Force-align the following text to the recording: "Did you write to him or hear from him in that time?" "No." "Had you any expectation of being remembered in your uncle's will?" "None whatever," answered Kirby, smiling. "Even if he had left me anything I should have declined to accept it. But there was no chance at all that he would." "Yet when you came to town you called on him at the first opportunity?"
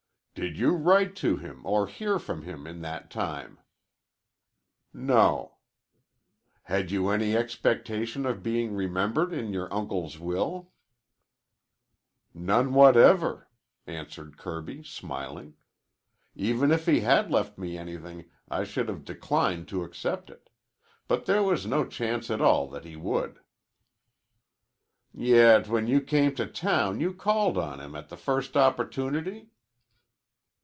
"Did 0.33 0.57
you 0.57 0.71
write 0.71 1.15
to 1.17 1.35
him 1.37 1.65
or 1.65 1.87
hear 1.87 2.17
from 2.17 2.43
him 2.43 2.65
in 2.65 2.81
that 2.81 3.11
time?" 3.11 3.59
"No." 4.93 5.57
"Had 6.63 6.89
you 6.89 7.09
any 7.09 7.35
expectation 7.35 8.25
of 8.25 8.41
being 8.41 8.73
remembered 8.73 9.33
in 9.33 9.51
your 9.53 9.71
uncle's 9.73 10.17
will?" 10.17 10.71
"None 12.33 12.73
whatever," 12.73 13.49
answered 13.85 14.37
Kirby, 14.37 14.83
smiling. 14.83 15.55
"Even 16.33 16.71
if 16.71 16.85
he 16.85 17.01
had 17.01 17.29
left 17.29 17.57
me 17.57 17.77
anything 17.77 18.25
I 18.49 18.63
should 18.63 18.87
have 18.87 19.03
declined 19.05 19.67
to 19.67 19.83
accept 19.83 20.29
it. 20.29 20.49
But 21.09 21.25
there 21.25 21.43
was 21.43 21.65
no 21.67 21.85
chance 21.85 22.31
at 22.31 22.41
all 22.41 22.67
that 22.69 22.85
he 22.85 22.95
would." 22.95 23.41
"Yet 25.13 25.67
when 25.67 25.87
you 25.87 25.99
came 26.01 26.33
to 26.35 26.47
town 26.47 27.01
you 27.01 27.13
called 27.13 27.57
on 27.57 27.81
him 27.81 27.95
at 27.95 28.07
the 28.07 28.17
first 28.17 28.55
opportunity?" 28.57 29.49